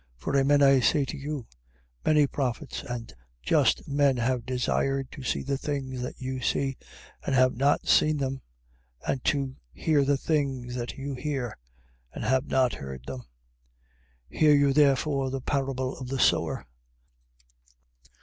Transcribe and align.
13:17. 0.17 0.23
For, 0.23 0.35
amen, 0.37 0.61
I 0.63 0.79
say 0.79 1.05
to 1.05 1.15
you, 1.15 1.45
many 2.03 2.25
prophets 2.25 2.81
and 2.81 3.13
just 3.43 3.87
men 3.87 4.17
have 4.17 4.47
desired 4.47 5.11
to 5.11 5.21
see 5.21 5.43
the 5.43 5.59
things 5.59 6.01
that 6.01 6.19
you 6.19 6.41
see, 6.41 6.75
and 7.23 7.35
have 7.35 7.55
not 7.55 7.85
seen 7.87 8.17
them: 8.17 8.41
and 9.05 9.23
to 9.25 9.57
hear 9.71 10.03
the 10.03 10.17
things 10.17 10.73
that 10.73 10.97
you 10.97 11.13
hear 11.13 11.55
and 12.13 12.23
have 12.23 12.47
not 12.47 12.73
heard 12.73 13.03
them. 13.05 13.25
13:18. 14.33 14.39
Hear 14.39 14.55
you 14.55 14.73
therefore 14.73 15.29
the 15.29 15.39
parable 15.39 15.95
of 15.95 16.07
the 16.07 16.17
sower. 16.17 16.65